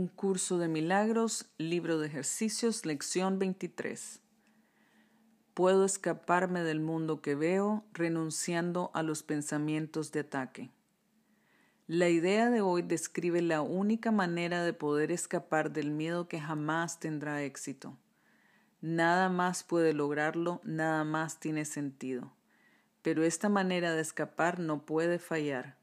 [0.00, 4.20] Un curso de milagros, libro de ejercicios, lección 23.
[5.52, 10.70] Puedo escaparme del mundo que veo renunciando a los pensamientos de ataque.
[11.86, 16.98] La idea de hoy describe la única manera de poder escapar del miedo que jamás
[16.98, 17.98] tendrá éxito.
[18.80, 22.32] Nada más puede lograrlo, nada más tiene sentido.
[23.02, 25.76] Pero esta manera de escapar no puede fallar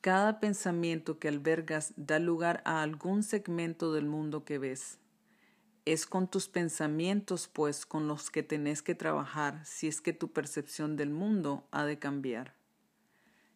[0.00, 4.98] cada pensamiento que albergas da lugar a algún segmento del mundo que ves.
[5.84, 10.32] Es con tus pensamientos, pues, con los que tenés que trabajar si es que tu
[10.32, 12.54] percepción del mundo ha de cambiar.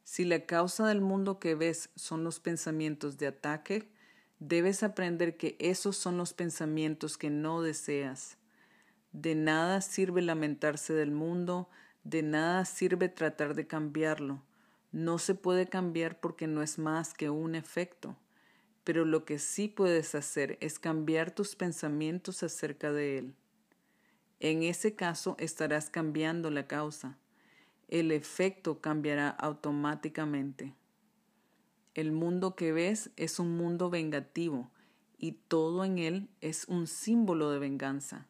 [0.05, 3.89] Si la causa del mundo que ves son los pensamientos de ataque,
[4.39, 8.39] debes aprender que esos son los pensamientos que no deseas.
[9.13, 11.69] De nada sirve lamentarse del mundo,
[12.03, 14.43] de nada sirve tratar de cambiarlo
[14.93, 18.17] no se puede cambiar porque no es más que un efecto.
[18.83, 23.35] pero lo que sí puedes hacer es cambiar tus pensamientos acerca de él.
[24.41, 27.19] En ese caso estarás cambiando la causa.
[27.89, 30.75] El efecto cambiará automáticamente.
[31.95, 34.71] El mundo que ves es un mundo vengativo
[35.19, 38.27] y todo en él es un símbolo de venganza.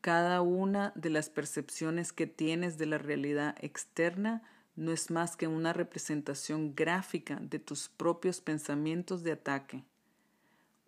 [0.00, 4.42] Cada una de las percepciones que tienes de la realidad externa
[4.80, 9.84] no es más que una representación gráfica de tus propios pensamientos de ataque.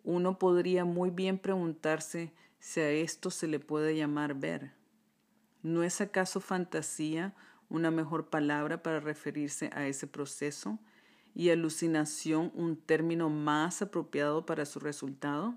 [0.03, 4.71] Uno podría muy bien preguntarse si a esto se le puede llamar ver.
[5.61, 7.35] ¿No es acaso fantasía
[7.69, 10.79] una mejor palabra para referirse a ese proceso
[11.35, 15.53] y alucinación un término más apropiado para su resultado?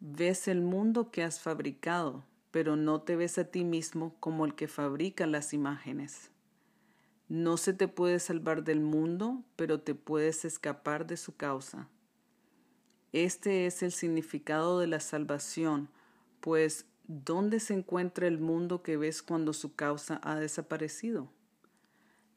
[0.00, 4.56] Ves el mundo que has fabricado, pero no te ves a ti mismo como el
[4.56, 6.32] que fabrica las imágenes.
[7.28, 11.88] No se te puede salvar del mundo, pero te puedes escapar de su causa.
[13.12, 15.88] Este es el significado de la salvación,
[16.40, 21.30] pues ¿dónde se encuentra el mundo que ves cuando su causa ha desaparecido?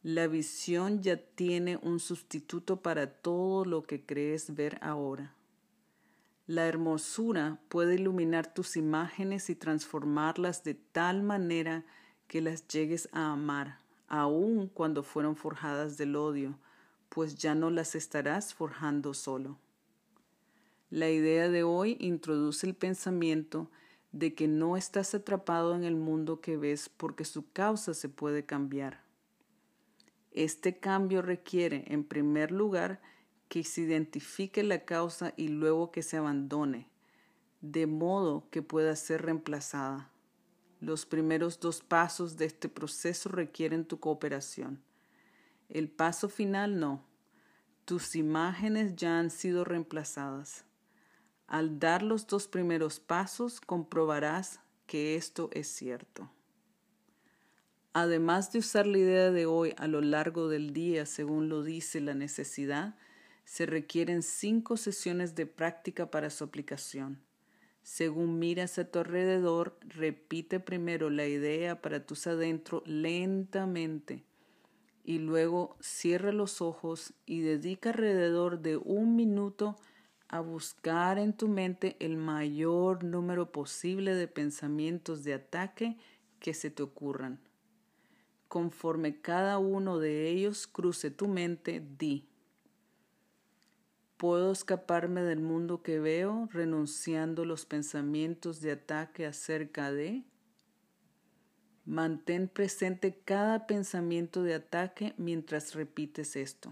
[0.01, 5.35] La visión ya tiene un sustituto para todo lo que crees ver ahora.
[6.47, 11.85] La hermosura puede iluminar tus imágenes y transformarlas de tal manera
[12.27, 13.80] que las llegues a amar,
[14.11, 16.59] aun cuando fueron forjadas del odio,
[17.07, 19.57] pues ya no las estarás forjando solo.
[20.89, 23.71] La idea de hoy introduce el pensamiento
[24.11, 28.45] de que no estás atrapado en el mundo que ves porque su causa se puede
[28.45, 29.01] cambiar.
[30.31, 33.01] Este cambio requiere, en primer lugar,
[33.47, 36.89] que se identifique la causa y luego que se abandone,
[37.61, 40.11] de modo que pueda ser reemplazada.
[40.81, 44.81] Los primeros dos pasos de este proceso requieren tu cooperación.
[45.69, 47.05] El paso final no.
[47.85, 50.65] Tus imágenes ya han sido reemplazadas.
[51.45, 56.31] Al dar los dos primeros pasos comprobarás que esto es cierto.
[57.93, 62.01] Además de usar la idea de hoy a lo largo del día según lo dice
[62.01, 62.95] la necesidad,
[63.45, 67.21] se requieren cinco sesiones de práctica para su aplicación.
[67.83, 74.23] Según miras a tu alrededor, repite primero la idea para tus adentro lentamente
[75.03, 79.77] y luego cierra los ojos y dedica alrededor de un minuto
[80.27, 85.97] a buscar en tu mente el mayor número posible de pensamientos de ataque
[86.39, 87.39] que se te ocurran.
[88.47, 92.27] Conforme cada uno de ellos cruce tu mente, di,
[94.21, 100.23] ¿Puedo escaparme del mundo que veo renunciando los pensamientos de ataque acerca de?
[101.85, 106.71] Mantén presente cada pensamiento de ataque mientras repites esto.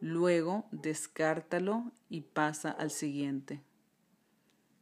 [0.00, 3.62] Luego descártalo y pasa al siguiente.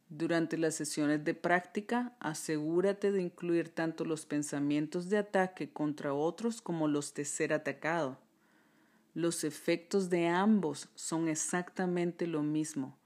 [0.09, 6.62] Durante las sesiones de práctica, asegúrate de incluir tanto los pensamientos de ataque contra otros
[6.62, 8.22] como los de ser atacado.
[9.14, 12.97] Los efectos de ambos son exactamente lo mismo,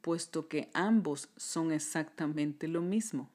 [0.00, 3.30] puesto que ambos son exactamente lo mismo.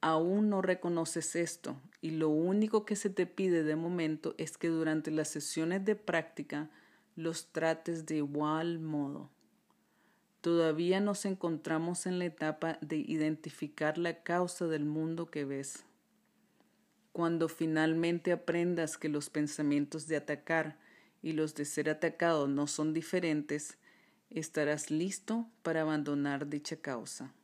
[0.00, 4.68] Aún no reconoces esto y lo único que se te pide de momento es que
[4.68, 6.70] durante las sesiones de práctica
[7.16, 9.30] los trates de igual modo.
[10.40, 15.84] Todavía nos encontramos en la etapa de identificar la causa del mundo que ves.
[17.12, 20.78] Cuando finalmente aprendas que los pensamientos de atacar
[21.22, 23.78] y los de ser atacado no son diferentes,
[24.30, 27.34] estarás listo para abandonar dicha causa.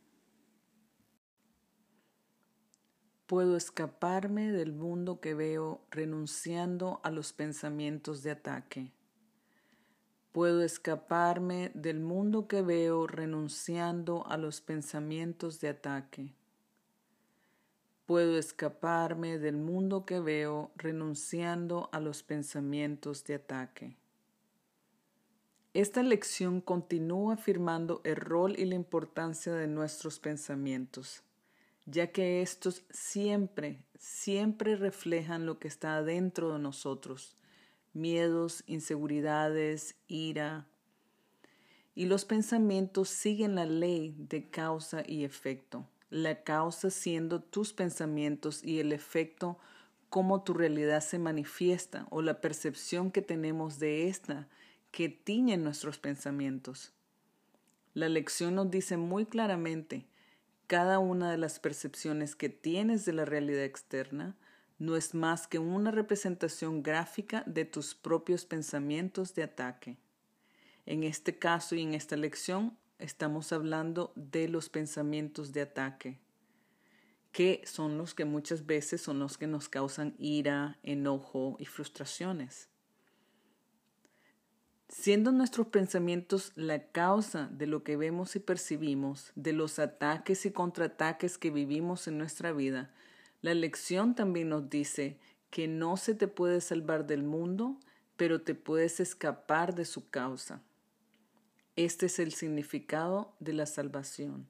[3.26, 8.92] Puedo escaparme del mundo que veo renunciando a los pensamientos de ataque.
[10.30, 16.34] Puedo escaparme del mundo que veo renunciando a los pensamientos de ataque.
[18.06, 23.96] Puedo escaparme del mundo que veo renunciando a los pensamientos de ataque.
[25.72, 31.22] Esta lección continúa afirmando el rol y la importancia de nuestros pensamientos,
[31.86, 37.38] ya que estos siempre, siempre reflejan lo que está dentro de nosotros,
[37.94, 40.66] miedos, inseguridades, ira.
[41.94, 48.62] Y los pensamientos siguen la ley de causa y efecto la causa siendo tus pensamientos
[48.62, 49.58] y el efecto
[50.10, 54.46] cómo tu realidad se manifiesta o la percepción que tenemos de esta
[54.92, 56.92] que tiñe nuestros pensamientos.
[57.94, 60.06] La lección nos dice muy claramente,
[60.68, 64.36] cada una de las percepciones que tienes de la realidad externa
[64.78, 69.96] no es más que una representación gráfica de tus propios pensamientos de ataque.
[70.86, 76.20] En este caso y en esta lección estamos hablando de los pensamientos de ataque,
[77.32, 82.68] que son los que muchas veces son los que nos causan ira, enojo y frustraciones.
[84.88, 90.52] Siendo nuestros pensamientos la causa de lo que vemos y percibimos, de los ataques y
[90.52, 92.94] contraataques que vivimos en nuestra vida,
[93.40, 95.18] la lección también nos dice
[95.50, 97.78] que no se te puede salvar del mundo,
[98.16, 100.62] pero te puedes escapar de su causa.
[101.76, 104.46] Este es el significado de la salvación.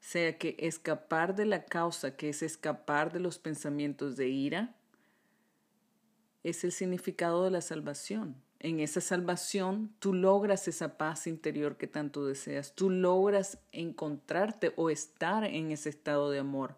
[0.00, 4.76] Sea que escapar de la causa, que es escapar de los pensamientos de ira,
[6.42, 8.36] es el significado de la salvación.
[8.58, 14.90] En esa salvación tú logras esa paz interior que tanto deseas, tú logras encontrarte o
[14.90, 16.76] estar en ese estado de amor.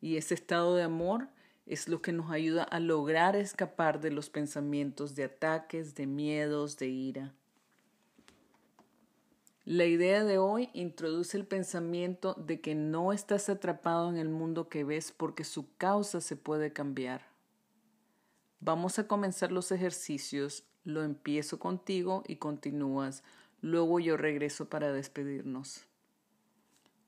[0.00, 1.28] Y ese estado de amor
[1.66, 6.78] es lo que nos ayuda a lograr escapar de los pensamientos de ataques, de miedos,
[6.78, 7.34] de ira.
[9.70, 14.70] La idea de hoy introduce el pensamiento de que no estás atrapado en el mundo
[14.70, 17.26] que ves porque su causa se puede cambiar.
[18.60, 23.22] Vamos a comenzar los ejercicios, lo empiezo contigo y continúas,
[23.60, 25.84] luego yo regreso para despedirnos.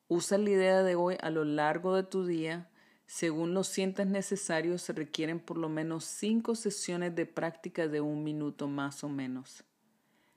[0.08, 2.68] Usa la idea de hoy a lo largo de tu día,
[3.06, 8.22] según lo sientas necesario se requieren por lo menos cinco sesiones de práctica de un
[8.22, 9.64] minuto más o menos.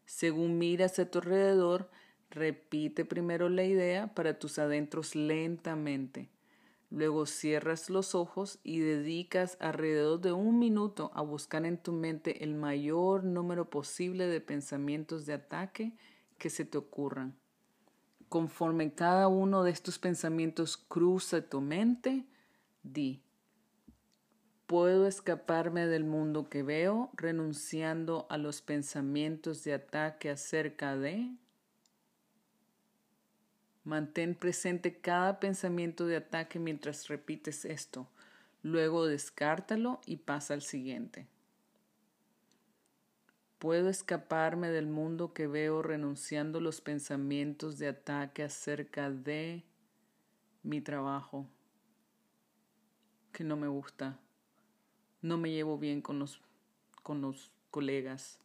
[0.05, 1.89] Según miras a tu alrededor,
[2.33, 6.31] Repite primero la idea para tus adentros lentamente.
[6.89, 12.43] Luego cierras los ojos y dedicas alrededor de un minuto a buscar en tu mente
[12.43, 15.93] el mayor número posible de pensamientos de ataque
[16.39, 17.37] que se te ocurran.
[18.29, 22.25] Conforme cada uno de estos pensamientos cruza tu mente,
[22.81, 23.21] di,
[24.65, 31.29] puedo escaparme del mundo que veo renunciando a los pensamientos de ataque acerca de
[33.83, 38.07] Mantén presente cada pensamiento de ataque mientras repites esto.
[38.61, 41.27] Luego descártalo y pasa al siguiente.
[43.59, 49.63] Puedo escaparme del mundo que veo renunciando los pensamientos de ataque acerca de
[50.63, 51.47] mi trabajo,
[53.33, 54.17] que no me gusta,
[55.21, 56.41] no me llevo bien con los,
[57.03, 58.39] con los colegas.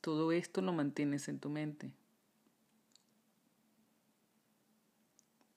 [0.00, 1.92] Todo esto lo mantienes en tu mente.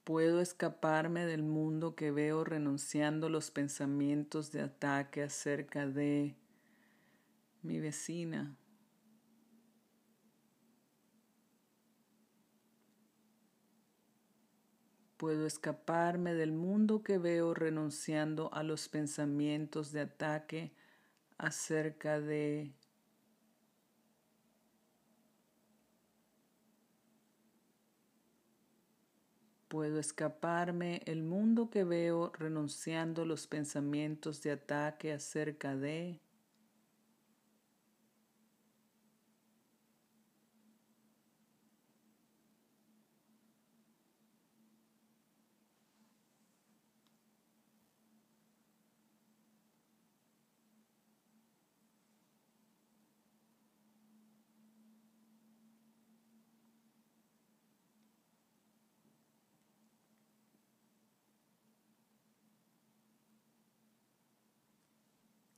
[0.06, 6.36] Puedo escaparme del mundo que veo renunciando los pensamientos de ataque acerca de
[7.62, 8.56] mi vecina.
[15.16, 20.72] Puedo escaparme del mundo que veo renunciando a los pensamientos de ataque
[21.36, 22.72] acerca de
[29.76, 31.02] Puedo escaparme.
[31.04, 36.18] El mundo que veo renunciando los pensamientos de ataque acerca de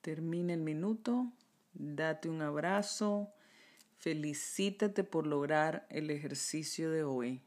[0.08, 1.30] Termina el minuto,
[1.74, 3.30] date un abrazo,
[3.98, 7.42] felicítate por lograr el ejercicio de hoy.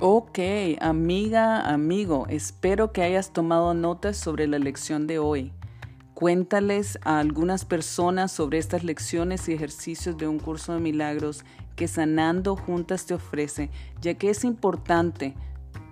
[0.00, 0.38] Ok,
[0.82, 5.54] amiga, amigo, espero que hayas tomado notas sobre la lección de hoy.
[6.14, 11.44] Cuéntales a algunas personas sobre estas lecciones y ejercicios de un curso de milagros
[11.74, 15.34] que Sanando Juntas te ofrece, ya que es importante.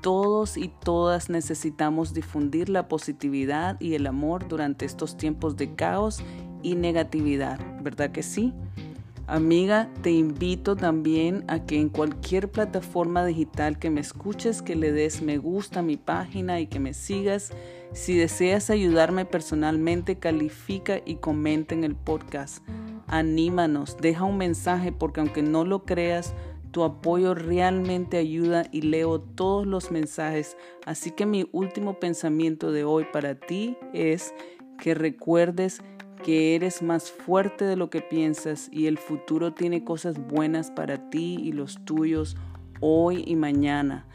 [0.00, 6.23] Todos y todas necesitamos difundir la positividad y el amor durante estos tiempos de caos
[6.62, 8.55] y negatividad, ¿verdad que sí?
[9.26, 14.93] Amiga, te invito también a que en cualquier plataforma digital que me escuches, que le
[14.93, 17.50] des me gusta a mi página y que me sigas.
[17.92, 22.66] Si deseas ayudarme personalmente, califica y comenta en el podcast.
[23.06, 26.34] Anímanos, deja un mensaje porque aunque no lo creas,
[26.70, 30.56] tu apoyo realmente ayuda y leo todos los mensajes.
[30.87, 34.32] Así que mi último pensamiento de hoy para ti es
[34.78, 35.82] que recuerdes
[36.25, 41.11] que eres más fuerte de lo que piensas y el futuro tiene cosas buenas para
[41.11, 42.37] ti y los tuyos
[42.80, 44.06] hoy y mañana.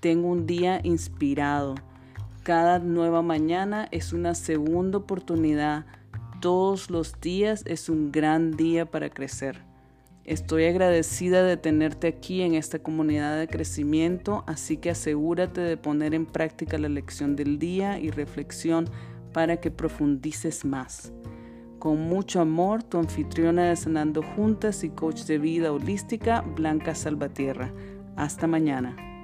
[0.00, 1.74] Tengo un día inspirado.
[2.46, 5.84] Cada nueva mañana es una segunda oportunidad.
[6.40, 9.64] Todos los días es un gran día para crecer.
[10.22, 16.14] Estoy agradecida de tenerte aquí en esta comunidad de crecimiento, así que asegúrate de poner
[16.14, 18.88] en práctica la lección del día y reflexión
[19.32, 21.12] para que profundices más.
[21.80, 27.72] Con mucho amor, tu anfitriona de Sanando Juntas y coach de vida holística, Blanca Salvatierra.
[28.14, 29.15] Hasta mañana.